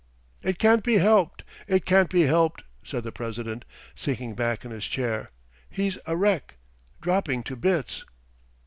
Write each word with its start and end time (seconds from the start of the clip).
.""It 0.41 0.57
can't 0.57 0.83
be 0.83 0.95
helped, 0.95 1.43
it 1.67 1.85
can't 1.85 2.09
be 2.09 2.23
helped," 2.23 2.63
said 2.83 3.03
the 3.03 3.11
president, 3.11 3.65
sinking 3.93 4.33
back 4.33 4.65
in 4.65 4.71
his 4.71 4.87
chair. 4.87 5.29
"He's 5.69 5.99
a 6.07 6.17
wreck... 6.17 6.55
dropping 7.01 7.43
to 7.43 7.55
bits!" 7.55 8.03